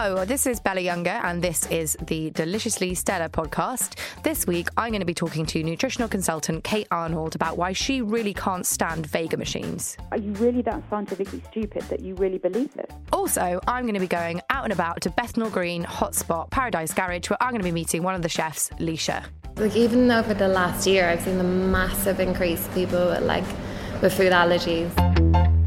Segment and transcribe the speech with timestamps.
[0.00, 3.98] Hello, this is Bella Younger, and this is the Deliciously Stella podcast.
[4.22, 8.00] This week, I'm going to be talking to nutritional consultant Kate Arnold about why she
[8.00, 9.96] really can't stand Vega machines.
[10.12, 12.86] Are you really that scientifically stupid that you really believe this?
[13.12, 17.28] Also, I'm going to be going out and about to Bethnal Green Hotspot Paradise Garage,
[17.28, 19.24] where I'm going to be meeting one of the chefs, Laoise.
[19.56, 23.42] Like even over the last year, I've seen the massive increase of people with, like
[24.00, 25.57] with food allergies.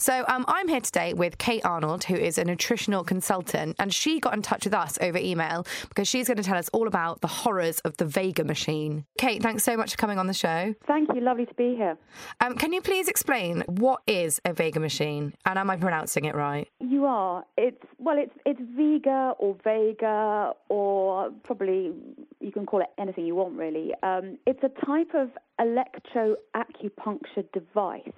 [0.00, 4.20] So um, I'm here today with Kate Arnold, who is a nutritional consultant, and she
[4.20, 7.20] got in touch with us over email because she's going to tell us all about
[7.20, 9.06] the horrors of the Vega machine.
[9.18, 10.72] Kate, thanks so much for coming on the show.
[10.86, 11.20] Thank you.
[11.20, 11.98] Lovely to be here.
[12.40, 16.36] Um, can you please explain what is a Vega machine, and am I pronouncing it
[16.36, 16.68] right?
[16.78, 17.44] You are.
[17.56, 21.92] It's well, it's it's Vega or Vega or probably
[22.38, 23.94] you can call it anything you want really.
[24.04, 28.12] Um, it's a type of electroacupuncture device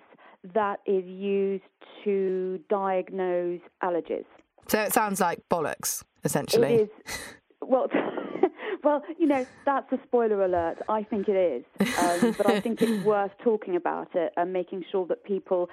[0.55, 1.65] that is used
[2.05, 4.25] to diagnose allergies.
[4.69, 6.75] So it sounds like bollocks, essentially.
[6.75, 7.19] It is.
[7.61, 7.89] Well,
[8.85, 10.79] well, you know, that's a spoiler alert.
[10.89, 11.65] I think it is.
[11.99, 15.69] Um, but I think it's worth talking about it and making sure that people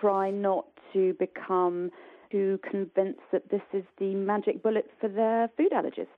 [0.00, 1.90] try not to become
[2.30, 6.08] too convinced that this is the magic bullet for their food allergies.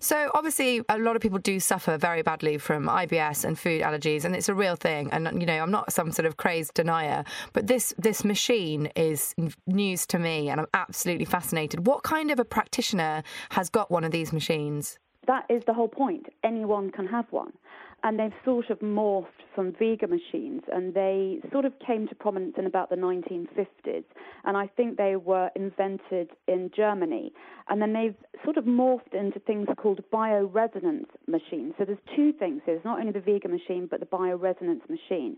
[0.00, 4.24] So, obviously, a lot of people do suffer very badly from IBS and food allergies,
[4.24, 5.10] and it's a real thing.
[5.12, 9.34] And you know, I'm not some sort of crazed denier, but this this machine is
[9.66, 11.86] news to me, and I'm absolutely fascinated.
[11.86, 14.98] What kind of a practitioner has got one of these machines?
[15.26, 16.28] That is the whole point.
[16.44, 17.52] Anyone can have one
[18.02, 22.54] and they've sort of morphed from Vega machines, and they sort of came to prominence
[22.58, 24.04] in about the 1950s.
[24.44, 27.32] And I think they were invented in Germany,
[27.68, 28.14] and then they've
[28.44, 31.74] sort of morphed into things called bioresonance machines.
[31.78, 32.62] So there's two things.
[32.66, 35.36] There's not only the Vega machine, but the bioresonance machine.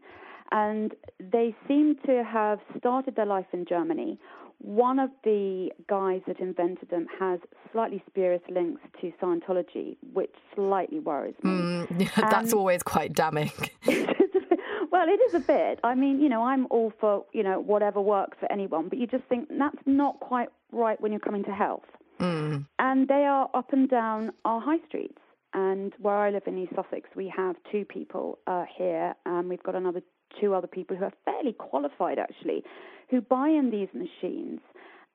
[0.51, 4.19] And they seem to have started their life in Germany
[4.61, 7.39] one of the guys that invented them has
[7.73, 11.51] slightly spurious links to Scientology, which slightly worries me.
[11.51, 13.53] Mm, that's um, always quite damning.
[13.87, 15.79] well, it is a bit.
[15.85, 19.07] I mean, you know, I'm all for, you know, whatever works for anyone, but you
[19.07, 21.87] just think that's not quite right when you're coming to health.
[22.19, 22.67] Mm.
[22.81, 25.19] And they are up and down our high streets.
[25.55, 29.63] And where I live in East Sussex, we have two people uh, here, and we've
[29.63, 30.03] got another
[30.41, 32.65] two other people who are fairly qualified actually
[33.11, 34.61] who buy in these machines.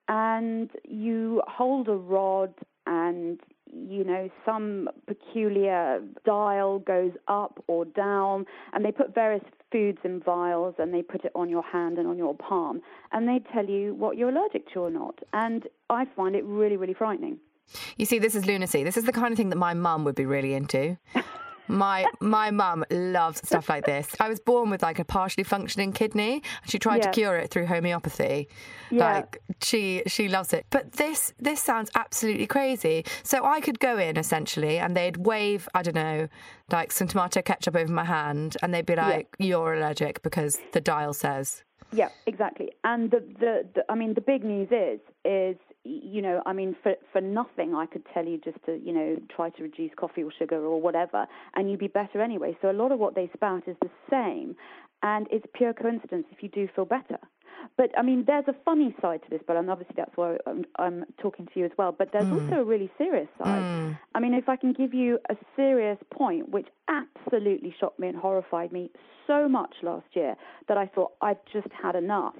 [0.08, 2.54] And you hold a rod
[2.86, 3.40] and
[3.72, 9.42] you know some peculiar dial goes up or down and they put various
[9.72, 13.26] foods in vials and they put it on your hand and on your palm and
[13.26, 15.18] they tell you what you're allergic to or not.
[15.32, 17.38] And i find it really really frightening.
[17.96, 18.84] You see this is lunacy.
[18.84, 20.98] This is the kind of thing that my mum would be really into
[21.68, 24.14] My my mum loves stuff like this.
[24.20, 27.02] I was born with like a partially functioning kidney, and she tried yeah.
[27.02, 28.48] to cure it through homeopathy.
[28.90, 29.12] Yeah.
[29.12, 30.66] Like she she loves it.
[30.70, 33.04] But this this sounds absolutely crazy.
[33.22, 36.28] So I could go in essentially, and they'd wave I don't know
[36.70, 39.46] like some tomato ketchup over my hand, and they'd be like, yeah.
[39.46, 42.72] "You're allergic because the dial says." Yeah, exactly.
[42.82, 46.74] And the, the, the I mean, the big news is is you know, I mean,
[46.82, 50.22] for for nothing, I could tell you just to, you know, try to reduce coffee
[50.22, 52.56] or sugar or whatever, and you'd be better anyway.
[52.62, 54.56] So a lot of what they spout is the same,
[55.04, 57.18] and it's pure coincidence if you do feel better.
[57.76, 60.64] But I mean, there's a funny side to this, but and obviously that's why I'm,
[60.78, 61.92] I'm, talking to you as well.
[61.96, 62.42] But there's mm.
[62.42, 63.62] also a really serious side.
[63.62, 63.98] Mm.
[64.14, 68.16] I mean, if I can give you a serious point, which absolutely shocked me and
[68.16, 68.90] horrified me
[69.26, 70.36] so much last year
[70.68, 72.36] that I thought I've just had enough,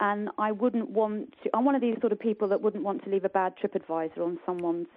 [0.00, 1.50] and I wouldn't want to.
[1.54, 4.18] I'm one of these sort of people that wouldn't want to leave a bad TripAdvisor
[4.18, 4.88] on someone's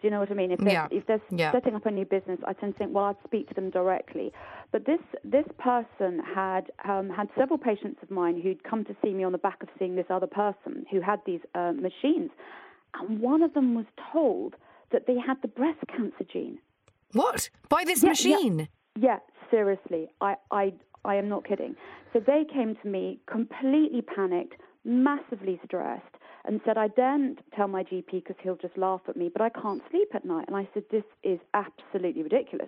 [0.00, 0.50] Do you know what I mean?
[0.50, 0.88] If they're, yeah.
[0.90, 1.52] if they're yeah.
[1.52, 4.32] setting up a new business, I tend to think, well, I'd speak to them directly.
[4.72, 9.12] But this this person had um, had several patients of mine who'd come to see
[9.12, 12.30] me on the back of seeing this other person who had these uh, machines,
[12.98, 14.54] and one of them was told
[14.92, 16.58] that they had the breast cancer gene.
[17.12, 17.50] What?
[17.68, 18.68] By this yeah, machine?
[18.98, 19.18] Yeah,
[19.50, 20.08] seriously.
[20.20, 20.72] I, I,
[21.04, 21.76] I am not kidding.
[22.12, 26.16] So they came to me completely panicked, massively stressed,
[26.50, 29.50] and said, I daren't tell my GP because he'll just laugh at me, but I
[29.50, 30.46] can't sleep at night.
[30.48, 32.66] And I said, This is absolutely ridiculous.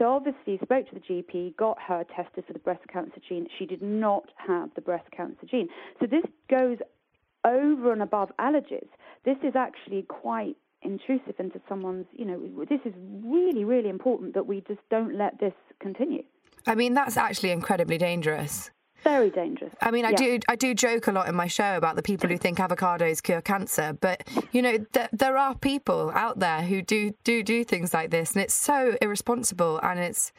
[0.00, 3.46] So obviously, spoke to the GP, got her tested for the breast cancer gene.
[3.56, 5.68] She did not have the breast cancer gene.
[6.00, 6.78] So this goes
[7.46, 8.88] over and above allergies.
[9.24, 14.46] This is actually quite intrusive into someone's, you know, this is really, really important that
[14.48, 16.24] we just don't let this continue.
[16.66, 18.72] I mean, that's actually incredibly dangerous.
[19.02, 19.72] Very dangerous.
[19.80, 20.16] I mean, I yeah.
[20.16, 23.22] do I do joke a lot in my show about the people who think avocados
[23.22, 27.64] cure cancer, but you know, th- there are people out there who do do do
[27.64, 30.32] things like this, and it's so irresponsible, and it's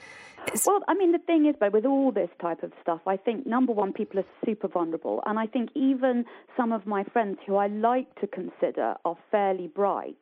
[0.65, 3.45] well, I mean, the thing is, but with all this type of stuff, I think
[3.45, 6.25] number one, people are super vulnerable, and I think even
[6.57, 10.17] some of my friends who I like to consider are fairly bright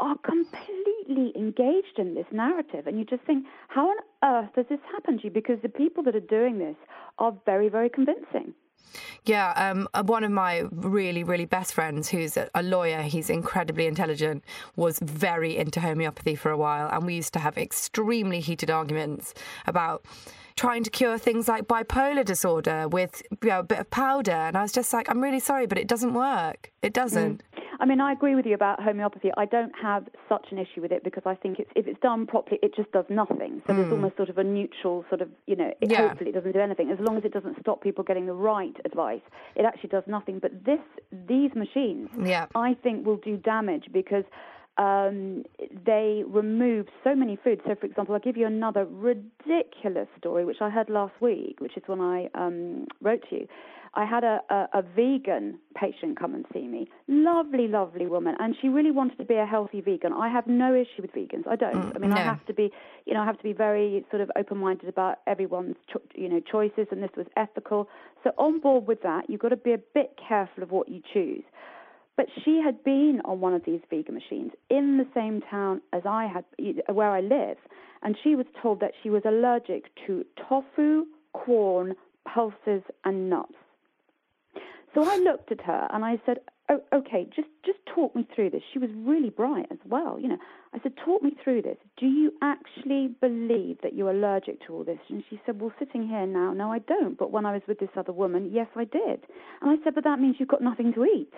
[0.00, 2.86] are completely engaged in this narrative.
[2.86, 5.30] And you just think, how on earth does this happen to you?
[5.30, 6.76] Because the people that are doing this
[7.18, 8.54] are very, very convincing.
[9.24, 13.86] Yeah, um, uh, one of my really, really best friends, who's a lawyer, he's incredibly
[13.86, 14.42] intelligent,
[14.76, 19.34] was very into homeopathy for a while, and we used to have extremely heated arguments
[19.66, 20.06] about
[20.56, 24.32] trying to cure things like bipolar disorder with you know, a bit of powder.
[24.32, 26.72] And I was just like, I'm really sorry, but it doesn't work.
[26.82, 27.42] It doesn't.
[27.42, 27.62] Mm.
[27.80, 29.30] I mean, I agree with you about homeopathy.
[29.36, 32.26] I don't have such an issue with it because I think it's, if it's done
[32.26, 33.62] properly, it just does nothing.
[33.66, 33.76] So mm.
[33.76, 36.08] there's almost sort of a neutral sort of, you know, it, yeah.
[36.08, 36.90] hopefully it doesn't do anything.
[36.90, 39.20] As long as it doesn't stop people getting the right advice,
[39.54, 40.40] it actually does nothing.
[40.40, 40.80] But this,
[41.28, 42.46] these machines, yeah.
[42.54, 44.24] I think, will do damage because
[44.78, 45.44] um,
[45.84, 47.60] they remove so many foods.
[47.66, 51.76] So, for example, I'll give you another ridiculous story, which I heard last week, which
[51.76, 53.48] is when I um, wrote to you.
[53.94, 56.88] I had a, a, a vegan patient come and see me.
[57.08, 60.12] Lovely, lovely woman, and she really wanted to be a healthy vegan.
[60.12, 61.46] I have no issue with vegans.
[61.48, 61.74] I don't.
[61.74, 62.16] Mm, I mean, no.
[62.16, 62.70] I have to be,
[63.06, 66.40] you know, I have to be very sort of open-minded about everyone's, cho- you know,
[66.40, 67.88] choices, and this was ethical.
[68.24, 71.00] So on board with that, you've got to be a bit careful of what you
[71.12, 71.44] choose.
[72.16, 76.02] But she had been on one of these Vega machines in the same town as
[76.04, 76.44] I had,
[76.92, 77.58] where I live,
[78.02, 81.94] and she was told that she was allergic to tofu, corn,
[82.24, 83.54] pulses, and nuts.
[84.98, 88.50] So I looked at her and I said, oh, okay, just, just talk me through
[88.50, 88.62] this.
[88.72, 90.18] She was really bright as well.
[90.18, 90.38] You know,
[90.74, 91.76] I said, talk me through this.
[92.00, 94.98] Do you actually believe that you're allergic to all this?
[95.08, 97.16] And she said, well, sitting here now, no, I don't.
[97.16, 99.20] But when I was with this other woman, yes, I did.
[99.62, 101.32] And I said, but that means you've got nothing to eat.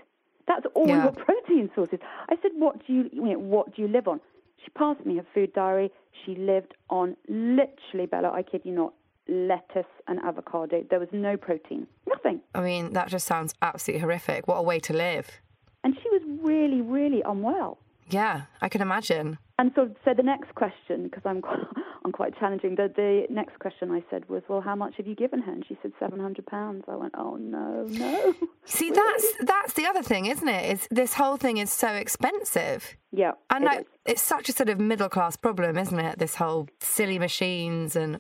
[0.49, 1.03] That's all yeah.
[1.03, 1.99] your protein sources.
[2.31, 4.23] I said, what do you, you know, what do you live on?
[4.65, 5.91] She passed me her food diary.
[6.25, 8.95] She lived on literally, Bella, I kid you not,
[9.29, 10.85] lettuce and avocado.
[10.89, 12.41] There was no protein, nothing.
[12.55, 14.49] I mean, that just sounds absolutely horrific.
[14.49, 15.41] What a way to live.
[15.85, 17.79] And she was really, really unwell.
[18.11, 19.39] Yeah, I can imagine.
[19.59, 21.61] And so, so the next question, because I'm quite,
[22.05, 22.77] I'm quite challenging.
[22.77, 25.65] The, the next question I said was, "Well, how much have you given her?" And
[25.67, 28.35] she said, 700 pounds." I went, "Oh no, no."
[28.65, 30.73] See, that's that's the other thing, isn't it?
[30.73, 32.97] Is this whole thing is so expensive?
[33.13, 36.19] Yeah, and like, it's such a sort of middle class problem, isn't it?
[36.19, 38.19] This whole silly machines and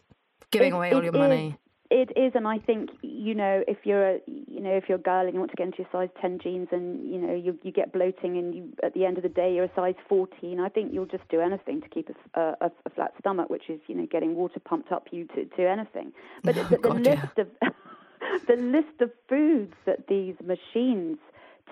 [0.50, 1.56] giving it, away all your money.
[1.90, 5.02] It is, and I think you know if you're a you know if you're a
[5.02, 7.58] girl and you want to get into your size ten jeans and you know you
[7.64, 10.60] you get bloating and you at the end of the day you're a size fourteen,
[10.60, 13.80] I think you'll just do anything to keep a, a, a flat stomach, which is
[13.88, 16.12] you know getting water pumped up you to to anything.
[16.44, 17.42] But oh, the, the God, list yeah.
[17.42, 17.48] of
[18.46, 21.18] the list of foods that these machines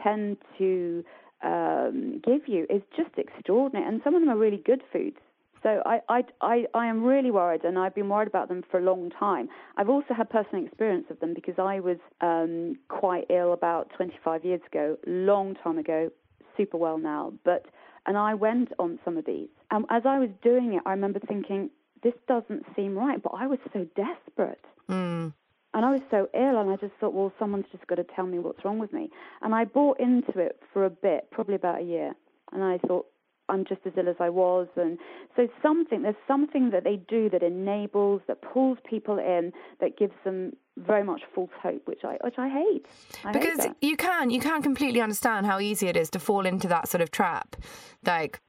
[0.03, 1.05] tend to
[1.45, 5.19] um, give you is just extraordinary, and some of them are really good foods.
[5.63, 8.79] So I, I, I, I am really worried, and I've been worried about them for
[8.79, 9.49] a long time.
[9.77, 14.45] I've also had personal experience of them because I was um, quite ill about 25
[14.45, 16.11] years ago, long time ago,
[16.57, 17.33] super well now.
[17.45, 17.67] But
[18.07, 21.21] and I went on some of these, and as I was doing it, I remember
[21.21, 21.71] thinking,
[22.03, 23.23] this doesn't seem right.
[23.23, 24.65] But I was so desperate.
[24.89, 25.33] Mm.
[25.75, 28.27] And I was so ill, and I just thought, well, someone's just got to tell
[28.27, 29.11] me what's wrong with me.
[29.43, 32.15] And I bought into it for a bit, probably about a year.
[32.53, 33.07] And I thought,
[33.49, 34.69] I'm just as ill as I was.
[34.77, 34.99] And
[35.37, 40.15] so something, there's something that they do that enables, that pulls people in, that gives
[40.25, 42.87] them very much false hope, which I which I hate.
[43.25, 46.47] I because hate you can you can completely understand how easy it is to fall
[46.47, 47.57] into that sort of trap.
[48.05, 48.41] Like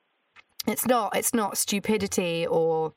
[0.69, 2.93] it's not it's not stupidity or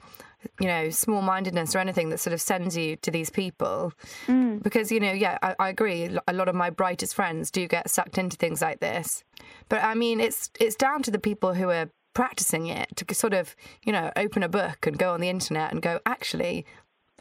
[0.61, 3.93] you know small mindedness or anything that sort of sends you to these people
[4.27, 4.63] mm.
[4.63, 7.89] because you know yeah I, I, agree a lot of my brightest friends do get
[7.89, 9.23] sucked into things like this
[9.69, 13.35] but i mean it's it's down to the people who are practicing it to sort
[13.35, 16.67] of, you know, open a book and go on the internet and go, actually,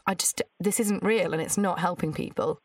[0.06, 2.60] I just, this isn't real and it's not helping people.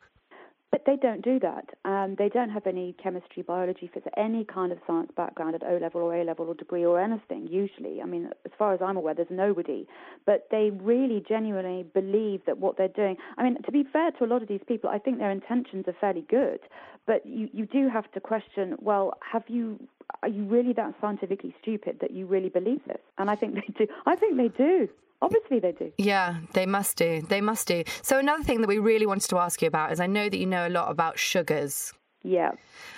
[0.70, 1.70] But they don't do that.
[1.86, 5.78] Um, they don't have any chemistry, biology, physics, any kind of science background at O
[5.78, 8.02] level or A level or degree or anything, usually.
[8.02, 9.86] I mean, as far as I'm aware, there's nobody.
[10.26, 14.24] But they really genuinely believe that what they're doing, I mean, to be fair to
[14.24, 16.60] a lot of these people, I think their intentions are fairly good.
[17.06, 19.80] But you, you do have to question well, have you
[20.22, 23.00] are you really that scientifically stupid that you really believe this?
[23.16, 23.86] And I think they do.
[24.04, 24.88] I think they do.
[25.20, 25.92] Obviously, they do.
[25.98, 27.22] Yeah, they must do.
[27.22, 27.82] They must do.
[28.02, 30.38] So, another thing that we really wanted to ask you about is I know that
[30.38, 31.92] you know a lot about sugars.
[32.22, 32.52] Yeah.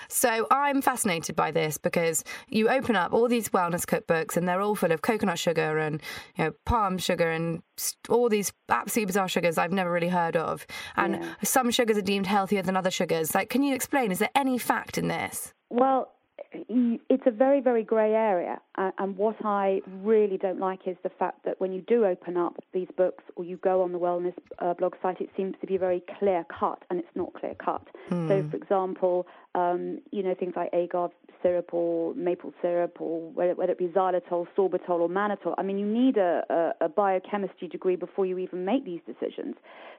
[0.08, 4.60] So I'm fascinated by this because you open up all these wellness cookbooks and they're
[4.60, 6.02] all full of coconut sugar and
[6.36, 7.62] you know palm sugar and
[8.08, 10.66] all these absolutely bizarre sugars I've never really heard of.
[10.96, 11.34] And yeah.
[11.44, 13.34] some sugars are deemed healthier than other sugars.
[13.34, 14.10] Like, can you explain?
[14.10, 15.54] Is there any fact in this?
[15.68, 16.12] Well,
[16.52, 18.60] it's a very, very grey area.
[18.76, 22.56] and what I really don't like is the fact that when you do open up
[22.72, 25.76] these books or you go on the wellness uh, blog site, it seems to be
[25.76, 27.86] very clear cut, and it's not clear cut.
[28.10, 28.28] Mm.
[28.28, 31.10] So, for example, um, you know, things like agave
[31.42, 35.54] syrup or maple syrup or whether, whether it be xylitol, sorbitol, or mannitol.
[35.58, 36.44] I mean, you need a,
[36.80, 39.56] a, a biochemistry degree before you even make these decisions.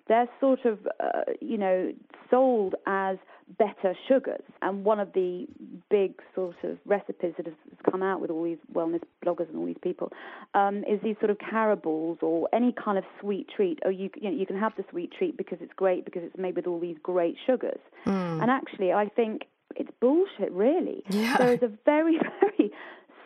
[0.07, 1.93] They're sort of, uh, you know,
[2.29, 3.17] sold as
[3.57, 4.43] better sugars.
[4.61, 5.45] And one of the
[5.89, 7.55] big sort of recipes that has
[7.89, 10.11] come out with all these wellness bloggers and all these people
[10.53, 13.79] um, is these sort of carables or any kind of sweet treat.
[13.85, 16.37] Oh, you, you, know, you can have the sweet treat because it's great because it's
[16.37, 17.79] made with all these great sugars.
[18.05, 18.41] Mm.
[18.41, 19.40] And actually, I think
[19.75, 21.03] it's bullshit, really.
[21.09, 21.37] Yeah.
[21.37, 22.71] There is a very, very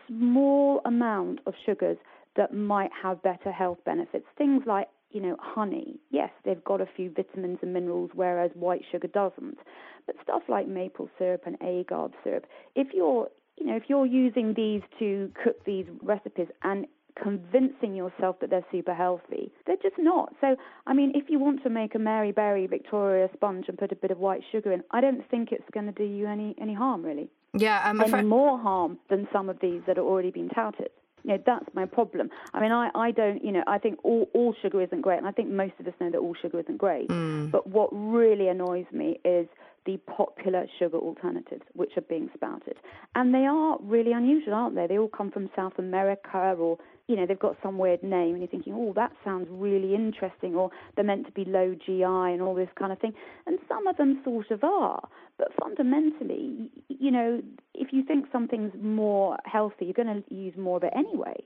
[0.07, 1.97] small amount of sugars
[2.35, 4.25] that might have better health benefits.
[4.37, 5.99] Things like, you know, honey.
[6.11, 9.57] Yes, they've got a few vitamins and minerals, whereas white sugar doesn't.
[10.05, 14.53] But stuff like maple syrup and agave syrup, if you're you know, if you're using
[14.53, 16.85] these to cook these recipes and
[17.21, 19.51] convincing yourself that they're super healthy.
[19.65, 20.33] They're just not.
[20.41, 20.55] So,
[20.85, 23.95] I mean, if you want to make a Mary Berry Victoria sponge and put a
[23.95, 26.73] bit of white sugar in, I don't think it's going to do you any, any
[26.73, 27.29] harm, really.
[27.53, 30.89] Yeah, um, any more harm than some of these that are already being touted.
[31.23, 32.29] You know, that's my problem.
[32.53, 35.27] I mean, I, I don't, you know, I think all, all sugar isn't great, and
[35.27, 37.07] I think most of us know that all sugar isn't great.
[37.09, 37.49] Mm.
[37.49, 39.47] But what really annoys me is
[39.85, 42.77] the popular sugar alternatives which are being spouted.
[43.13, 44.87] And they are really unusual, aren't they?
[44.87, 46.77] They all come from South America or,
[47.07, 50.55] you know, they've got some weird name and you're thinking, oh, that sounds really interesting
[50.55, 53.13] or they're meant to be low GI and all this kind of thing.
[53.45, 55.07] And some of them sort of are.
[55.37, 57.41] But fundamentally, you know,
[57.73, 61.43] if you think something's more healthy, you're going to use more of it anyway.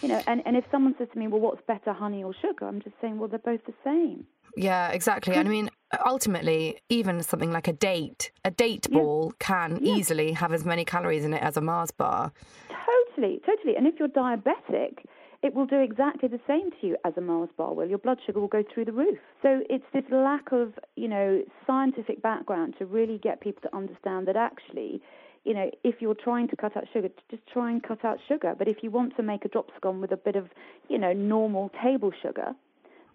[0.00, 2.66] You know, and, and if someone says to me, well, what's better, honey or sugar?
[2.66, 4.26] I'm just saying, well, they're both the same.
[4.56, 5.36] Yeah, exactly.
[5.36, 5.70] I mean,
[6.06, 8.98] ultimately, even something like a date, a date yeah.
[8.98, 9.94] ball can yeah.
[9.94, 12.32] easily have as many calories in it as a Mars bar.
[12.68, 13.76] Totally, totally.
[13.76, 15.04] And if you're diabetic,
[15.42, 17.88] it will do exactly the same to you as a Mars bar will.
[17.88, 19.18] Your blood sugar will go through the roof.
[19.42, 24.28] So it's this lack of, you know, scientific background to really get people to understand
[24.28, 25.02] that actually,
[25.44, 28.54] you know, if you're trying to cut out sugar, just try and cut out sugar.
[28.56, 30.48] But if you want to make a drop scone with a bit of,
[30.88, 32.54] you know, normal table sugar,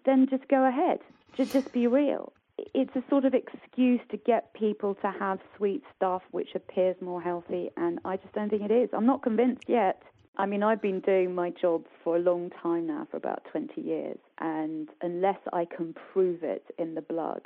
[0.04, 0.98] then just go ahead.
[1.34, 2.32] Just, just be real.
[2.74, 7.20] It's a sort of excuse to get people to have sweet stuff which appears more
[7.20, 8.90] healthy, and I just don't think it is.
[8.92, 10.02] I'm not convinced yet.
[10.36, 13.80] I mean, I've been doing my job for a long time now, for about 20
[13.80, 17.42] years, and unless I can prove it in the blood,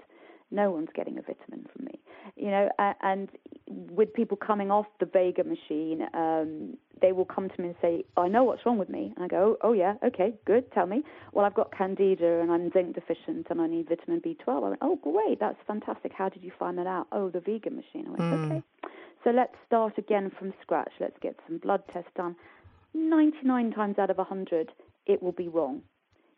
[0.52, 1.98] no one's getting a vitamin from me.
[2.36, 2.68] You know,
[3.02, 3.28] and
[3.90, 8.04] with people coming off the Vega machine, um, they will come to me and say,
[8.16, 9.12] I know what's wrong with me.
[9.16, 11.02] And I go, oh, yeah, okay, good, tell me.
[11.32, 14.48] Well, I've got candida and I'm zinc deficient and I need vitamin B12.
[14.48, 16.12] I went, oh, great, that's fantastic.
[16.16, 17.08] How did you find that out?
[17.12, 18.06] Oh, the Vega machine.
[18.06, 18.46] I went, mm.
[18.46, 18.62] okay.
[19.24, 20.92] So let's start again from scratch.
[21.00, 22.36] Let's get some blood tests done.
[22.94, 24.72] 99 times out of 100,
[25.06, 25.82] it will be wrong.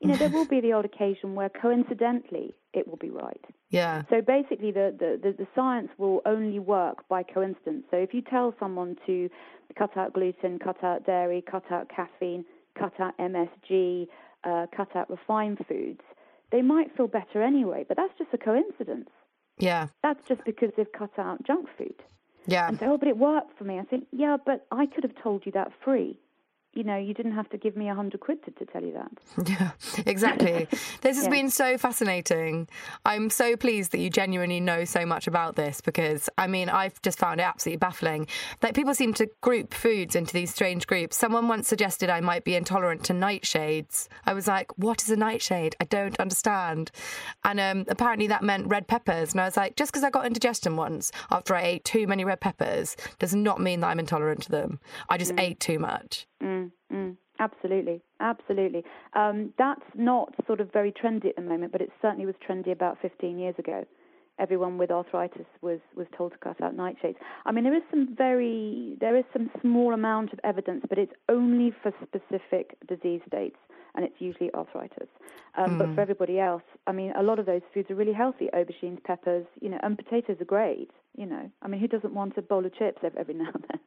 [0.04, 3.40] You know, there will be the odd occasion where coincidentally it will be right.
[3.70, 4.02] Yeah.
[4.11, 7.84] So basically, the, the, the, the, science will only work by coincidence.
[7.90, 9.30] So if you tell someone to
[9.78, 12.44] cut out gluten, cut out dairy, cut out caffeine,
[12.78, 14.06] cut out MSG,
[14.44, 16.02] uh, cut out refined foods,
[16.52, 17.87] they might feel better anyway.
[17.88, 19.08] But that's just a coincidence.
[19.58, 19.87] Yeah.
[20.02, 22.02] That's just because they've cut out junk food.
[22.46, 22.68] Yeah.
[22.68, 23.78] And so, oh, but it worked for me.
[23.78, 26.18] I think, yeah, but I could have told you that free
[26.75, 28.93] you know, you didn't have to give me a hundred quid to, to, tell you
[28.93, 29.11] that.
[29.49, 29.71] Yeah,
[30.07, 30.66] exactly.
[31.02, 31.31] this has yeah.
[31.31, 32.69] been so fascinating.
[33.04, 37.00] I'm so pleased that you genuinely know so much about this because, I mean, I've
[37.02, 38.26] just found it absolutely baffling
[38.61, 41.16] that people seem to group foods into these strange groups.
[41.16, 44.09] Someone once suggested I might be intolerant to nightshades.
[44.26, 45.76] I was like, what is a nightshade?
[45.81, 46.90] I don't understand.
[47.45, 49.33] And um, apparently that meant red peppers.
[49.33, 52.25] And I was like, just because I got indigestion once after I ate too many
[52.25, 54.81] red peppers does not mean that I'm intolerant to them.
[55.09, 55.40] I just mm.
[55.40, 56.26] ate too much.
[56.43, 56.63] Mm,
[56.95, 57.17] mm.
[57.41, 58.85] Absolutely, absolutely.
[59.15, 62.71] Um, that's not sort of very trendy at the moment, but it certainly was trendy
[62.71, 63.85] about 15 years ago.
[64.39, 67.17] Everyone with arthritis was, was told to cut out nightshades.
[67.45, 71.13] I mean, there is some very there is some small amount of evidence, but it's
[71.29, 73.57] only for specific disease states,
[73.95, 75.09] and it's usually arthritis.
[75.57, 75.79] Um, mm.
[75.79, 79.03] But for everybody else, I mean, a lot of those foods are really healthy: aubergines,
[79.05, 80.91] peppers, you know, and potatoes are great.
[81.17, 83.81] You know, I mean, who doesn't want a bowl of chips every now and then?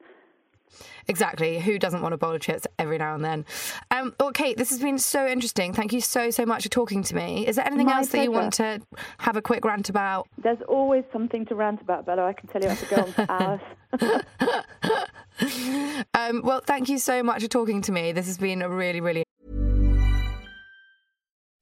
[1.08, 1.60] Exactly.
[1.60, 3.46] Who doesn't want a bowl of chips every now and then?
[3.92, 5.74] Um, well, Kate, this has been so interesting.
[5.74, 7.48] Thank you so, so much for talking to me.
[7.48, 8.18] Is there anything My else pleasure.
[8.18, 8.82] that you want to
[9.20, 10.28] have a quick rant about?
[10.38, 12.26] There's always something to rant about, Bella.
[12.26, 13.62] I can tell you I could go on for hours.
[16.14, 18.12] um, well, thank you so much for talking to me.
[18.12, 19.24] This has been a really, really.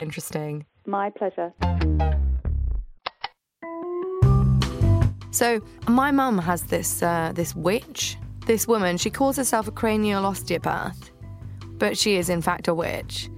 [0.00, 0.66] Interesting.
[0.86, 1.52] My pleasure.
[5.30, 8.96] So, my mum has this uh, this witch, this woman.
[8.96, 11.10] She calls herself a cranial osteopath,
[11.78, 13.28] but she is in fact a witch.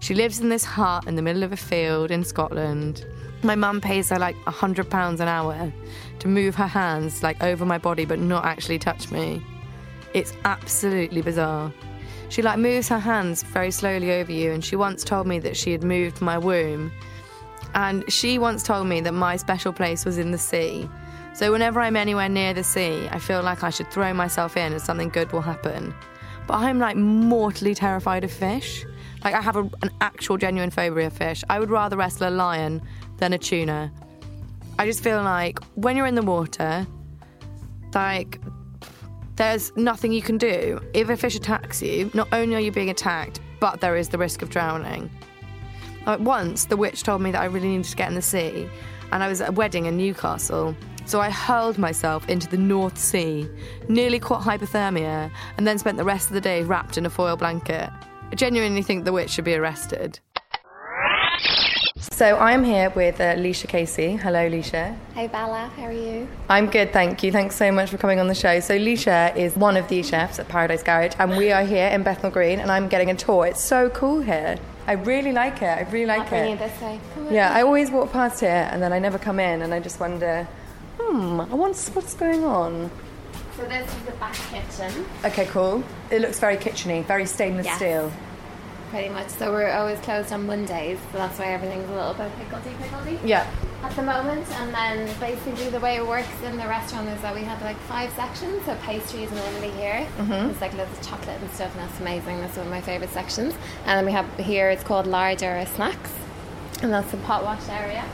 [0.00, 3.06] She lives in this hut in the middle of a field in Scotland.
[3.42, 5.72] My mum pays her like a hundred pounds an hour
[6.18, 9.42] to move her hands like over my body but not actually touch me.
[10.14, 11.72] It's absolutely bizarre.
[12.28, 15.56] She like moves her hands very slowly over you and she once told me that
[15.56, 16.92] she had moved my womb.
[17.74, 20.88] And she once told me that my special place was in the sea.
[21.34, 24.72] So whenever I'm anywhere near the sea, I feel like I should throw myself in
[24.72, 25.94] and something good will happen.
[26.46, 28.86] But I'm like mortally terrified of fish.
[29.24, 31.44] Like I have a, an actual genuine phobia of fish.
[31.50, 32.80] I would rather wrestle a lion
[33.18, 33.92] than a tuna.
[34.78, 36.86] I just feel like when you're in the water,
[37.94, 38.40] like
[39.36, 40.80] there's nothing you can do.
[40.94, 44.18] If a fish attacks you, not only are you being attacked, but there is the
[44.18, 45.10] risk of drowning.
[46.06, 48.68] Like once, the witch told me that I really needed to get in the sea,
[49.12, 50.74] and I was at a wedding in Newcastle.
[51.04, 53.48] So I hurled myself into the North Sea,
[53.88, 57.36] nearly caught hypothermia, and then spent the rest of the day wrapped in a foil
[57.36, 57.90] blanket.
[58.32, 60.18] I genuinely think the witch should be arrested.
[61.98, 64.16] So I'm here with uh, Laoise Casey.
[64.16, 64.94] Hello, Laoise.
[65.14, 65.70] Hey, Bella.
[65.76, 66.28] How are you?
[66.48, 67.32] I'm good, thank you.
[67.32, 68.60] Thanks so much for coming on the show.
[68.60, 72.02] So Laoise is one of the chefs at Paradise Garage, and we are here in
[72.02, 73.46] Bethnal Green, and I'm getting a tour.
[73.46, 74.58] It's so cool here.
[74.86, 75.66] I really like it.
[75.66, 76.58] I really like I'll it.
[76.58, 77.00] This way.
[77.30, 79.98] Yeah, I always walk past here, and then I never come in, and I just
[79.98, 80.46] wonder,
[81.00, 82.90] hmm, I wonder what's going on.
[83.56, 85.06] So this is the back kitchen.
[85.24, 85.82] Okay, cool.
[86.10, 87.76] It looks very kitcheny, very stainless yes.
[87.76, 88.12] steel
[88.96, 89.28] pretty much.
[89.28, 93.18] So we're always closed on Mondays, so that's why everything's a little bit pickledy pickledy.
[93.22, 93.46] Yeah.
[93.82, 97.34] At the moment, and then basically the way it works in the restaurant is that
[97.34, 98.64] we have like five sections.
[98.64, 100.06] So pastry is normally here.
[100.16, 100.50] Mm-hmm.
[100.50, 102.40] It's like loads of chocolate and stuff, and that's amazing.
[102.40, 103.54] That's one of my favorite sections.
[103.84, 106.12] And then we have here it's called larger snacks,
[106.80, 108.04] and that's the pot wash area.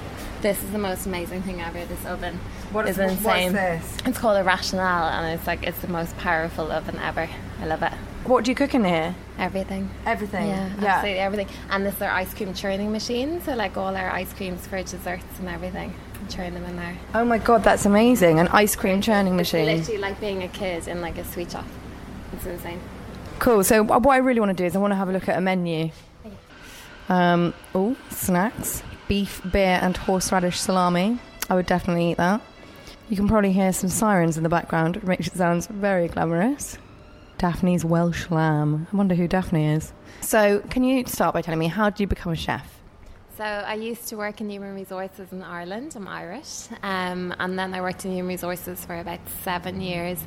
[0.40, 1.85] This is the most amazing thing ever.
[1.85, 2.40] This oven
[2.73, 3.53] what is, is insane.
[3.53, 3.99] What's this?
[4.07, 7.29] It's called a Rational, and it's like it's the most powerful oven ever.
[7.61, 7.92] I love it.
[8.24, 9.14] What do you cook in here?
[9.38, 9.90] Everything.
[10.06, 10.46] Everything.
[10.46, 11.48] Yeah, yeah, absolutely everything.
[11.70, 14.80] And this is our ice cream churning machine, so like all our ice creams for
[14.82, 15.92] desserts and everything.
[16.28, 16.96] churn them in there.
[17.14, 18.38] Oh my god, that's amazing!
[18.38, 19.68] An ice cream churning machine.
[19.68, 21.64] It's literally like being a kid in like a sweet shop.
[22.32, 22.80] It's insane.
[23.40, 23.64] Cool.
[23.64, 25.37] So what I really want to do is I want to have a look at
[25.37, 25.90] a menu.
[27.08, 31.18] Um, oh, snacks: beef, beer, and horseradish salami.
[31.50, 32.40] I would definitely eat that.
[33.11, 36.78] You can probably hear some sirens in the background, which makes it sound very glamorous.
[37.42, 38.87] Daphne's Welsh lamb.
[38.92, 39.92] I wonder who Daphne is.
[40.20, 42.81] So, can you start by telling me how did you become a chef?
[43.37, 45.94] So, I used to work in human resources in Ireland.
[45.96, 46.68] I'm Irish.
[46.85, 50.20] Um, and then I worked in human resources for about seven years.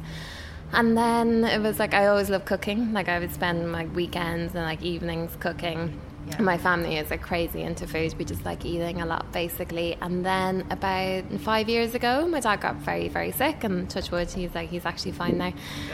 [0.74, 2.92] And then it was like I always loved cooking.
[2.92, 5.98] Like I would spend my weekends and like evenings cooking.
[6.28, 6.42] Yeah.
[6.42, 8.16] My family is like crazy into food.
[8.18, 9.98] We just like eating a lot, basically.
[10.02, 14.30] And then about five years ago, my dad got very, very sick, and touch wood,
[14.30, 15.54] he's like he's actually fine now.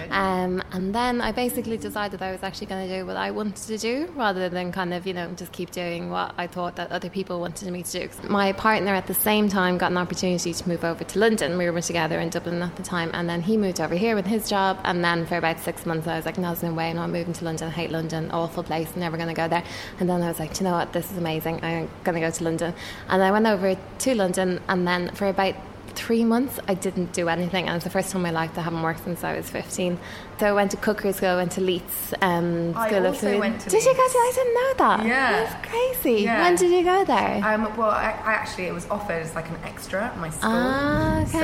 [0.10, 3.68] Um, and then I basically decided I was actually going to do what I wanted
[3.68, 6.92] to do, rather than kind of you know just keep doing what I thought that
[6.92, 8.10] other people wanted me to do.
[8.28, 11.58] My partner at the same time got an opportunity to move over to London.
[11.58, 14.26] We were together in Dublin at the time, and then he moved over here with
[14.26, 14.80] his job.
[14.84, 17.10] And then for about six months, I was like, no, there's no way, I'm not
[17.10, 17.68] moving to London.
[17.68, 19.64] I hate London, awful place, never going to go there.
[20.00, 21.64] And then I was like, you know what, this is amazing.
[21.64, 22.74] I'm going to go to London.
[23.10, 25.56] And I went over to London, and then for about
[25.92, 27.68] three months, I didn't do anything.
[27.68, 29.50] And it's the first time in my life that I haven't worked since I was
[29.50, 29.98] 15.
[30.40, 33.40] So I went to Cooker's School, went to Leiths um, I School of Food.
[33.40, 33.86] Went to did Leiths.
[33.86, 34.18] you go to?
[34.18, 35.06] I didn't know that.
[35.06, 36.24] Yeah, that's crazy.
[36.24, 36.42] Yeah.
[36.44, 37.42] When did you go there?
[37.46, 40.50] Um, well, I, I, actually it was offered as like an extra at my school.
[40.52, 41.32] Ah, okay.
[41.32, 41.40] So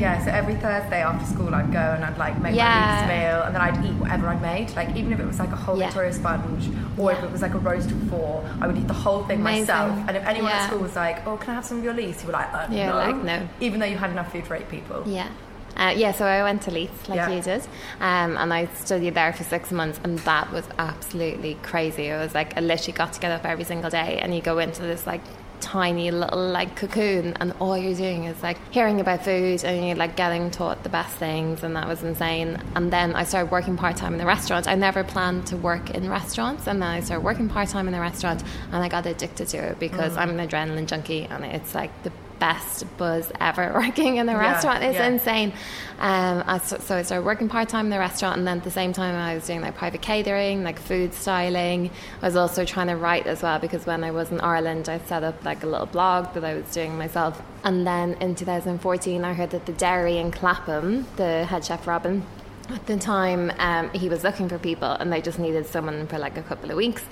[0.00, 2.66] yeah, so every Thursday after school I'd go and I'd like make Yeah.
[2.80, 4.70] my Leiths meal, and then I'd eat whatever I'd made.
[4.74, 5.86] Like even if it was like a whole Yeah.
[5.86, 9.22] Victoria sponge, or if it was like a roast four, I would eat the whole
[9.26, 9.62] thing Amazing.
[9.68, 9.96] myself.
[10.08, 10.58] And if anyone Yeah.
[10.62, 12.52] at school was like, "Oh, can I have some of your Leiths?" you were like,
[12.52, 12.96] uh, Yeah, no.
[12.96, 13.48] like, no.
[13.60, 15.02] Even though you had enough food for eight people.
[15.06, 15.28] Yeah.
[15.76, 17.30] Uh, yeah, so I went to Leiths like Yeah.
[17.30, 17.62] you did,
[18.00, 22.06] um, and I studied there for six months, and that was absolutely crazy.
[22.08, 24.58] It was like I literally got to get up every single day, and you go
[24.58, 25.20] into this like
[25.60, 29.96] tiny little like cocoon, and all you're doing is like hearing about food, and you're
[29.96, 32.58] like getting taught the best things, and that was insane.
[32.74, 34.66] And then I started working part time in the restaurant.
[34.66, 37.92] I never planned to work in restaurants, and then I started working part time in
[37.92, 41.74] the restaurant, and I got addicted to it because I'm an adrenaline junkie, and it's
[41.76, 44.82] like the best buzz ever working in the Yeah, restaurant.
[44.82, 45.08] It's yeah.
[45.08, 45.52] insane.
[46.00, 48.64] Um, I, so, so I started working part time in the restaurant, and then at
[48.64, 51.90] the same time, I was doing like private catering, like food styling.
[52.22, 54.98] I was also trying to write as well because when I was in Ireland, I
[54.98, 57.40] set up like a little blog that I was doing myself.
[57.62, 62.24] And then in 2014, I heard that the dairy in Clapham, the head chef Robin,
[62.70, 66.18] at the time, um, he was looking for people, and they just needed someone for
[66.18, 67.04] like a couple of weeks.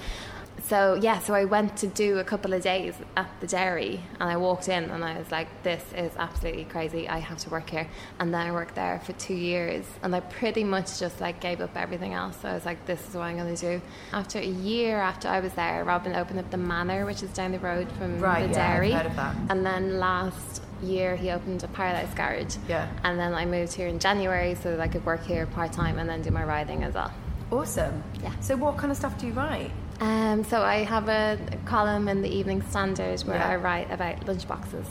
[0.68, 4.28] So yeah, so I went to do a couple of days at the dairy, and
[4.28, 7.08] I walked in, and I was like, "This is absolutely crazy.
[7.08, 7.88] I have to work here."
[8.20, 11.62] And then I worked there for two years, and I pretty much just like gave
[11.62, 12.36] up everything else.
[12.42, 15.26] So I was like, "This is what I'm going to do." After a year after
[15.28, 18.42] I was there, Robin opened up the Manor, which is down the road from Right,
[18.42, 18.90] the yeah, dairy.
[18.90, 19.36] heard of that.
[19.48, 22.56] And then last year he opened a Paradise Garage.
[22.68, 22.86] Yeah.
[23.04, 25.98] And then I moved here in January so that I could work here part time
[25.98, 27.12] and then do my riding as well.
[27.50, 28.02] Awesome.
[28.22, 28.32] Yeah.
[28.40, 29.70] So what kind of stuff do you write?
[30.00, 33.48] Um, so I have a column in the Evening Standard where Yeah.
[33.48, 34.86] I write about lunchboxes.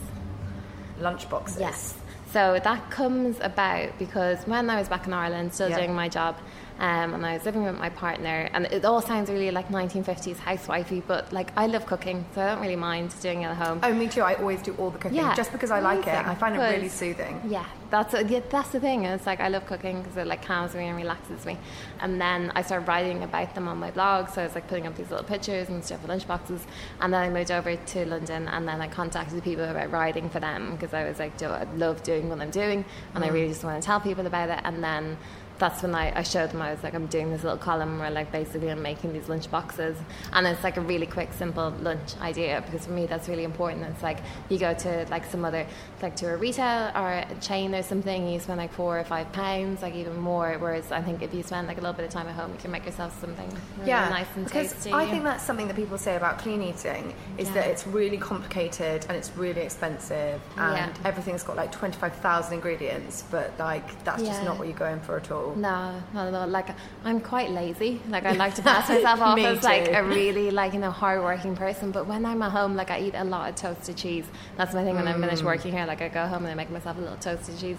[1.00, 1.60] Lunchboxes.
[1.60, 1.96] Yes.
[2.34, 5.78] So that comes about because when I was back in Ireland, still Yeah.
[5.78, 6.36] doing my job,
[6.80, 10.36] um, and I was living with my partner, and it all sounds really like 1950s
[10.38, 13.80] housewifey, but like I love cooking, so I don't really mind doing it at home.
[13.82, 14.22] Oh, me too.
[14.22, 16.14] I always do all the cooking Yeah, just because I like it.
[16.14, 17.42] I find it really soothing.
[17.48, 19.06] Yeah, that's yeah, that's the thing.
[19.06, 21.58] It's like I love cooking because it like calms me and relaxes me.
[22.00, 24.30] And then I started writing about them on my blog.
[24.30, 26.62] So I was like putting up these little pictures and stuff of lunchboxes.
[27.02, 30.40] And then I moved over to London, and then I contacted people about writing for
[30.40, 32.86] them because I was like, "Do I love doing what I'm doing?"
[33.16, 34.60] And I really just want to tell people about it.
[34.64, 35.18] And then
[35.60, 38.12] that's when I, I showed them I was like I'm doing this little column where
[38.12, 39.98] like basically I'm making these lunch boxes
[40.34, 43.84] and it's like a really quick simple lunch idea because for me that's really important
[43.86, 45.66] it's like you go to like some other
[46.02, 49.32] like to a retail or a chain or something you spend like four or five
[49.34, 52.12] pounds like even more whereas I think if you spend like a little bit of
[52.12, 55.06] time at home you can make yourself something really yeah, nice and because tasty I
[55.08, 57.54] think that's something that people say about clean eating is Yeah.
[57.56, 60.94] that it's really complicated and it's really expensive and Yeah.
[61.06, 65.32] everything's got like 25,000 ingredients, but like that's just not what you're going for at
[65.32, 65.47] all.
[65.56, 66.48] No, not at all.
[66.48, 66.70] Like
[67.04, 68.02] I'm quite lazy.
[68.10, 71.56] Like I like to pass myself off as like a really like you know hardworking
[71.56, 71.92] person.
[71.92, 74.26] But when I'm at home, like I eat a lot of toasted cheese.
[74.58, 74.96] That's my thing.
[74.96, 75.26] When I'm Mm.
[75.26, 77.78] finished working here, like I go home and I make myself a little toasted cheese.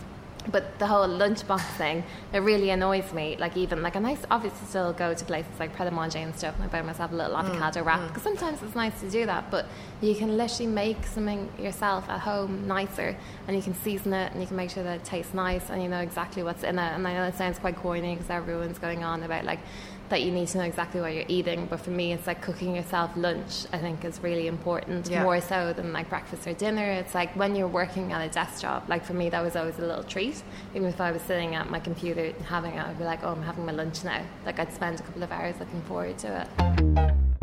[0.51, 3.37] But the whole lunchbox thing, it really annoys me.
[3.39, 6.19] Like even like, and I s- obviously still go to places like Pret a Manger
[6.19, 8.99] and stuff, and I buy myself a little Mm, avocado wrap because sometimes it's nice
[9.01, 9.51] to do that.
[9.51, 9.67] But
[10.01, 13.15] you can literally make something yourself at home nicer,
[13.47, 15.83] and you can season it, and you can make sure that it tastes nice, and
[15.83, 16.93] you know exactly what's in it.
[16.95, 19.61] And I know it sounds quite corny because everyone's going on about like
[20.09, 21.67] that you need to know exactly what you're eating.
[21.67, 23.67] But for me, it's like cooking yourself lunch.
[23.73, 25.23] I think is really important, Yeah.
[25.23, 26.85] more so than like breakfast or dinner.
[26.93, 28.85] It's like when you're working at a desk job.
[28.89, 30.43] Like for me, that was always a little treat.
[30.75, 33.43] Even if I was sitting at my computer having it, I'd be like, oh, I'm
[33.43, 34.23] having my lunch now.
[34.47, 37.38] Like I'd spend a couple of hours looking forward to it.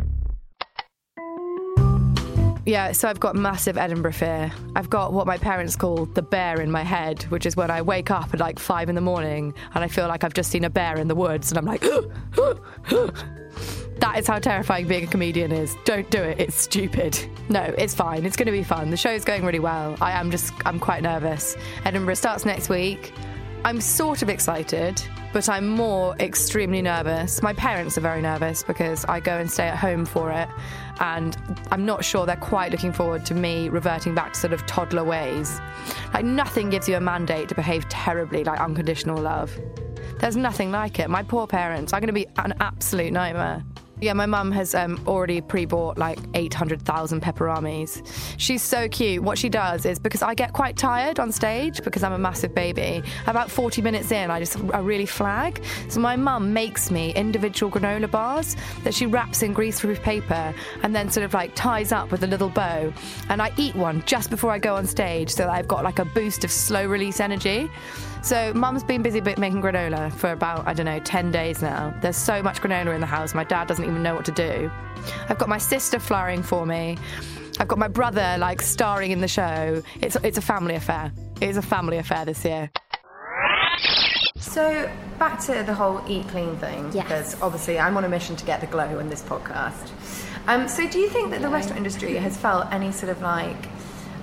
[2.66, 4.50] Yeah, so I've got massive Edinburgh fear.
[4.74, 7.80] I've got what my parents call the bear in my head, which is when I
[7.80, 10.64] wake up at like five in the morning and I feel like I've just seen
[10.64, 11.82] a bear in the woods and I'm like,
[14.00, 15.76] that is how terrifying being a comedian is.
[15.84, 17.16] Don't do it, it's stupid.
[17.48, 18.26] No, it's fine.
[18.26, 18.90] It's going to be fun.
[18.90, 19.96] The show's going really well.
[20.00, 21.56] I am just, I'm quite nervous.
[21.84, 23.12] Edinburgh starts next week.
[23.64, 25.00] I'm sort of excited,
[25.32, 27.42] but I'm more extremely nervous.
[27.42, 30.48] My parents are very nervous because I go and stay at home for it,
[31.00, 31.36] and
[31.70, 35.04] I'm not sure they're quite looking forward to me reverting back to sort of toddler
[35.04, 35.60] ways.
[36.14, 39.56] Like, nothing gives you a mandate to behave terribly like unconditional love.
[40.18, 41.10] There's nothing like it.
[41.10, 43.64] My poor parents are going to be an absolute nightmare.
[43.98, 48.06] Yeah, my mum has um, already pre-bought like 800,000 Peperamis.
[48.36, 49.22] She's so cute.
[49.22, 52.54] What she does is because I get quite tired on stage because I'm a massive
[52.54, 53.02] baby.
[53.26, 55.62] About 40 minutes in, I just I really flag.
[55.88, 58.54] So my mum makes me individual granola bars
[58.84, 62.26] that she wraps in greaseproof paper and then sort of like ties up with a
[62.26, 62.92] little bow.
[63.30, 66.00] And I eat one just before I go on stage so that I've got like
[66.00, 67.70] a boost of slow release energy.
[68.26, 71.94] So mum's been busy making granola for about, I don't know, 10 days now.
[72.02, 74.70] There's so much granola in the house, my dad doesn't even know what to do.
[75.28, 76.98] I've got my sister flying for me.
[77.58, 79.82] I've got my brother like starring in the show.
[80.00, 81.12] It's it's a family affair.
[81.40, 82.70] It is a family affair this year.
[84.38, 87.04] So back to the whole eat clean thing, yes.
[87.04, 89.90] because obviously I'm on a mission to get the glow in this podcast.
[90.46, 93.68] Um, so do you think that the restaurant industry has felt any sort of like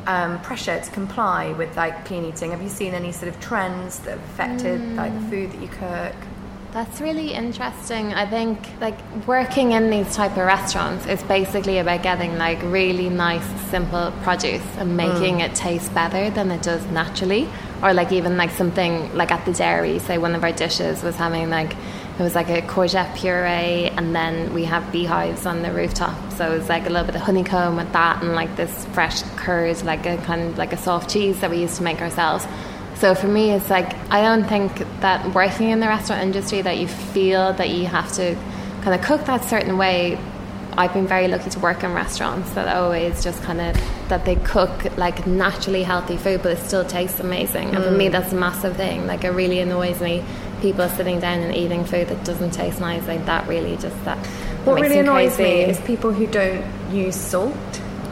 [0.08, 2.52] um, pressure to comply with like clean eating?
[2.52, 4.96] Have you seen any sort of trends that have affected mm.
[4.96, 6.16] like the food that you cook?
[6.74, 8.16] That's really interesting.
[8.16, 13.10] I think like working in these type of restaurants is basically about getting like really
[13.10, 15.46] nice, simple produce and making mm.
[15.46, 17.48] it taste better than it does naturally.
[17.84, 21.16] Or like even like something like at the dairy, say one of our dishes was
[21.16, 25.72] having like it was like a courgette puree and then we have beehives on the
[25.72, 28.86] rooftop so it was like a little bit of honeycomb with that and like this
[28.94, 32.02] fresh curd like a kind of like a soft cheese that we used to make
[32.02, 32.46] ourselves
[33.04, 36.78] so for me it's like i don't think that working in the restaurant industry that
[36.78, 38.34] you feel that you have to
[38.82, 40.18] kind of cook that certain way
[40.76, 43.76] I've been very lucky to work in restaurants that always just kind of
[44.08, 47.70] that they cook like naturally healthy food, but it still tastes amazing.
[47.70, 47.76] Mm.
[47.76, 48.12] And for me, mm.
[48.12, 49.06] that's a massive thing.
[49.06, 50.24] Like it really annoys me
[50.62, 53.08] people sitting down and eating food that doesn't taste nice.
[53.08, 54.18] Like that really just that.
[54.66, 55.66] What really annoys crazy.
[55.66, 57.56] me is people who don't use salt.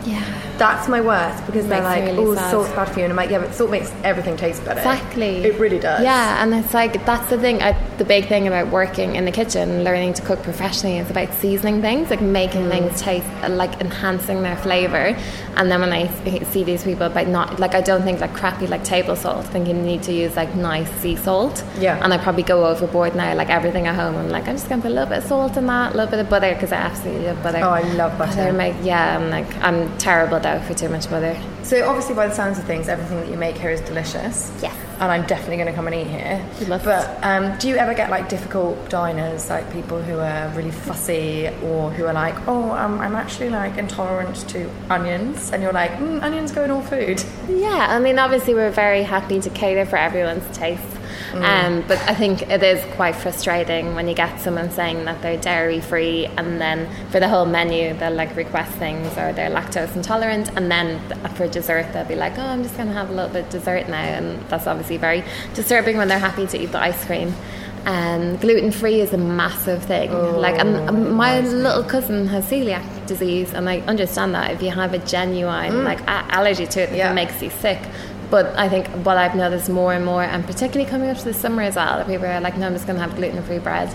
[0.06, 0.41] Yeah.
[0.62, 2.52] That's my worst because they're like, really oh, sad.
[2.52, 3.06] salt's bad for you.
[3.06, 4.80] And I'm like, yeah, but salt makes everything taste better.
[4.80, 5.38] Exactly.
[5.38, 6.04] It really does.
[6.04, 9.32] Yeah, and it's like, that's the thing, I, the big thing about working in the
[9.32, 12.70] kitchen, learning to cook professionally, is about seasoning things, like making mm.
[12.70, 15.18] things taste, like enhancing their flavour.
[15.58, 16.08] And then when I
[16.52, 19.50] see these people about not, like, I don't think like crappy, like table salt, I
[19.50, 21.64] think you need to use like nice sea salt.
[21.80, 22.00] Yeah.
[22.04, 24.16] And I probably go overboard now, like everything at home.
[24.16, 25.98] I'm like, I'm just going to put a little bit of salt in that, a
[25.98, 27.58] little bit of butter, because I absolutely love butter.
[27.64, 28.36] Oh, I love butter.
[28.36, 31.40] butter make, yeah, I'm like, I'm terrible though for too much butter.
[31.64, 34.52] So obviously, by the sounds of things, everything that you make here is delicious.
[34.62, 34.76] Yeah.
[35.00, 36.46] And I'm definitely going to come and eat here.
[36.60, 40.50] You love but um, do you ever get like difficult diners, like people who are
[40.50, 45.64] really fussy or who are like, oh, um, I'm actually like intolerant to onions, and
[45.64, 47.24] you're like, mm, onions go in all food.
[47.50, 50.86] Yeah, I mean, obviously, we're very happy to cater for everyone's taste.
[51.32, 51.44] Mm.
[51.44, 55.38] Um, but I think it is quite frustrating when you get someone saying that they're
[55.38, 59.96] dairy free and then for the whole menu they'll like request things or they're lactose
[59.96, 61.00] intolerant and then
[61.36, 63.50] for dessert they'll be like, oh, I'm just going to have a little bit of
[63.50, 64.02] dessert now.
[64.02, 67.34] And that's obviously very disturbing when they're happy to eat the ice cream.
[67.86, 70.12] And gluten free is a massive thing.
[70.12, 74.70] Oh, like, and my little cousin has celiac disease, and I understand that if you
[74.70, 75.84] have a genuine mm.
[75.84, 77.12] like a- allergy to it, yeah.
[77.12, 77.80] it makes you sick.
[78.32, 81.34] But I think what I've noticed more and more, and particularly coming up to the
[81.34, 83.60] summer as well, that people are like, no, I'm just going to have gluten free
[83.60, 83.94] bread.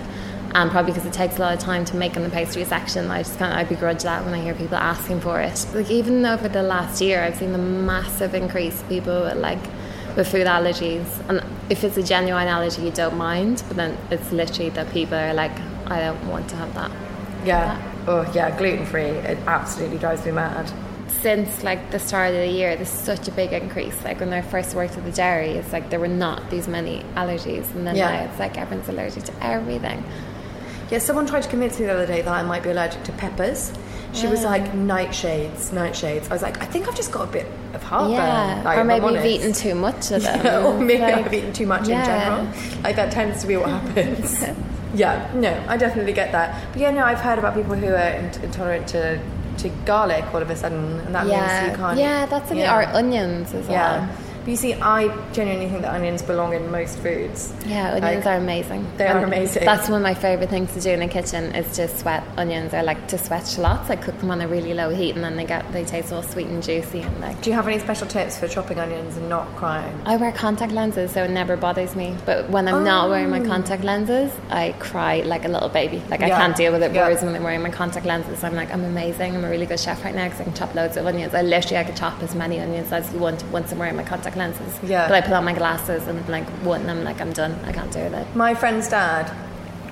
[0.54, 3.10] And probably because it takes a lot of time to make in the pastry section,
[3.10, 5.66] I just kind of I begrudge that when I hear people asking for it.
[5.74, 9.62] Like even over the last year, I've seen a massive increase people with, like
[10.16, 13.62] with food allergies, and if it's a genuine allergy, you don't mind.
[13.68, 15.52] But then it's literally that people are like,
[15.86, 16.90] I don't want to have that.
[17.44, 17.80] Yeah.
[18.06, 19.02] Oh yeah, gluten free.
[19.02, 20.72] It absolutely drives me mad
[21.08, 24.02] since like the start of the year, there's such a big increase.
[24.04, 27.02] Like when I first worked at the dairy, it's like there were not these many
[27.14, 28.10] allergies, and then yeah.
[28.10, 30.04] now it's like everyone's allergic to everything.
[30.90, 33.12] Yeah, someone tried to convince me the other day that I might be allergic to
[33.12, 33.72] peppers.
[34.12, 34.30] She yeah.
[34.30, 34.50] was ah.
[34.50, 36.30] like nightshades, nightshades.
[36.30, 38.12] I was like, I think I've just got a bit of heartburn.
[38.12, 40.44] Yeah, like, or maybe you've eaten too much of them.
[40.44, 42.00] Yeah, or maybe like, I've eaten too much yeah.
[42.00, 42.82] in general.
[42.82, 44.44] Like that tends to be what happens.
[44.94, 46.72] yeah, no, I definitely get that.
[46.72, 48.08] But yeah, no, I've heard about people who are
[48.44, 49.20] intolerant to
[49.58, 51.62] to garlic all of a sudden, and that yeah.
[51.62, 51.98] means you can't.
[51.98, 52.58] Yeah, that's something.
[52.58, 52.78] Yeah.
[52.78, 54.08] Or onions as yeah.
[54.46, 57.52] But you see, I genuinely think that onions belong in most foods.
[57.66, 58.86] Yeah, onions like, are amazing.
[58.96, 59.64] They and are amazing.
[59.64, 62.72] That's one of my favourite things to do in the kitchen is to sweat onions
[62.72, 63.90] I like to sweat shallots.
[63.90, 66.22] I cook them on a really low heat and then they get they taste all
[66.22, 67.42] sweet and juicy and like.
[67.42, 70.00] Do you have any special tips for chopping onions and not crying?
[70.04, 72.16] I wear contact lenses, so it never bothers me.
[72.24, 72.84] But when I'm oh.
[72.84, 73.46] not wearing my oh.
[73.46, 76.00] contact lenses, I cry like a little baby.
[76.08, 76.92] Like I can't deal with it.
[76.92, 79.34] Whereas when I'm wearing my contact lenses, I'm like I'm amazing.
[79.34, 81.34] I'm a really good chef right now because I can chop loads of onions.
[81.34, 84.04] I literally I can chop as many onions as you want once I'm wearing my
[84.04, 84.78] contact contact lenses.
[84.82, 85.08] Yeah.
[85.08, 87.52] But I put on my glasses and like one, and I'm like, I'm done.
[87.64, 88.36] I can't do it.
[88.36, 89.28] My friend's dad,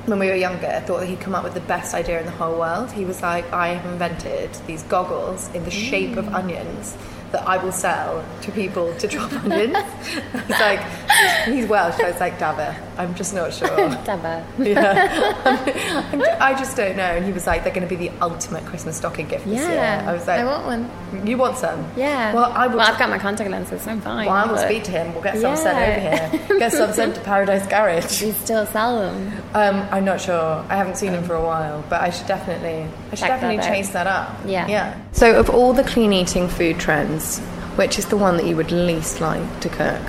[0.06, 2.32] when we were younger, thought that he'd come up with the best idea in the
[2.32, 2.92] whole world.
[2.92, 6.34] He was like, I have invented these goggles in the shape of mm.
[6.34, 6.96] onions
[7.34, 9.74] that I will sell to people to drop onions.
[10.34, 11.98] I was like, he's Welsh.
[12.00, 13.68] I was like, Dava, I'm just not sure.
[14.08, 14.44] Dava.
[14.64, 16.08] Yeah.
[16.12, 17.02] I'm, i just don't know.
[17.02, 20.00] And he was like, they're going to be the ultimate Christmas stocking gift this Yeah.
[20.00, 20.08] year.
[20.08, 21.26] I was like, I want one.
[21.26, 21.84] You want some?
[21.96, 22.32] Yeah.
[22.34, 22.78] Well, I will.
[22.78, 24.26] Well, I've got my contact lenses, so I'm fine.
[24.26, 25.12] well, I will but speak to him.
[25.12, 26.58] We'll get some sent over here.
[26.58, 28.22] Get some sent to Paradise Garage.
[28.22, 29.32] You still sell them?
[29.54, 30.64] Um, I'm not sure.
[30.68, 33.40] I haven't seen him for a while, but I should definitely, I should Check that
[33.40, 34.36] definitely chase that up.
[34.46, 34.66] Yeah.
[34.68, 35.00] Yeah.
[35.12, 37.38] So, of all the clean eating food trends,
[37.76, 40.02] which is the one that you would least like to cook?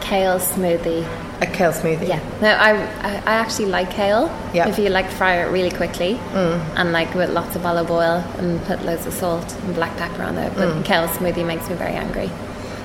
[0.00, 1.23] Kale smoothie.
[1.44, 2.08] A kale smoothie.
[2.08, 2.20] Yeah.
[2.40, 4.26] No, I, I actually like kale.
[4.54, 4.68] Yeah.
[4.68, 6.60] If you like fry it really quickly mm.
[6.76, 10.22] and like with lots of olive oil and put loads of salt and black pepper
[10.22, 10.54] on it.
[10.54, 12.30] But kale smoothie makes me very angry.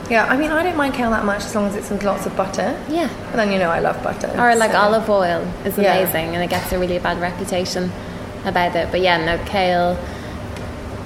[0.10, 0.26] Yeah.
[0.26, 2.36] I mean, I don't mind kale that much as long as it's with lots of
[2.36, 2.78] butter.
[2.90, 3.10] Yeah.
[3.32, 4.30] But then you know I love butter.
[4.38, 5.96] Or like so- olive oil is Yeah.
[5.96, 7.92] amazing and it gets a really bad reputation
[8.46, 8.90] about it.
[8.92, 9.98] But yeah, no kale.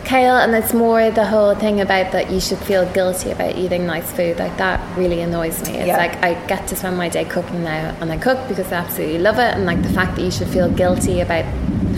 [0.06, 3.86] Kale, and it's more the whole thing about that you should feel guilty about eating
[3.88, 4.38] nice food.
[4.40, 5.78] Like that really annoys me.
[5.78, 5.98] It's Yeah.
[5.98, 9.20] like I get to spend my day cooking now, and I cook because I absolutely
[9.20, 9.54] love it.
[9.56, 11.46] And like the fact that you should feel guilty about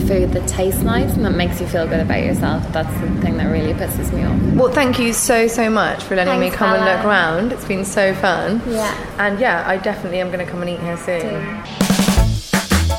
[0.08, 2.62] food that tastes nice and that makes you feel good about yourself.
[2.72, 4.40] That's the thing that really pisses me off.
[4.56, 7.52] Well, thank you so so much for letting me Thanks, come and look around.
[7.52, 8.62] It's been so fun.
[8.68, 8.94] Yeah.
[9.18, 11.64] And yeah, I definitely am going to come and eat here soon.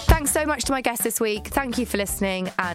[0.09, 1.49] Thanks so much to my guests this week.
[1.49, 2.51] Thank you for listening.
[2.59, 2.75] And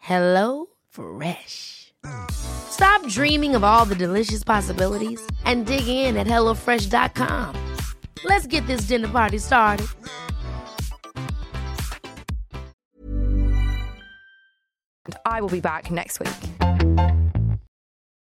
[0.00, 1.92] Hello Fresh.
[2.30, 7.56] Stop dreaming of all the delicious possibilities and dig in at HelloFresh.com.
[8.24, 9.86] Let's get this dinner party started.
[15.26, 16.59] I will be back next week.